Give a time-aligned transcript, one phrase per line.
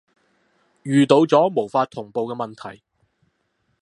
[0.81, 2.81] 遇到咗無法同步嘅問題